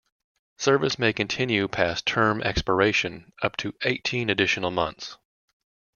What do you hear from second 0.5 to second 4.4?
Service may continue past term expiration up to eighteen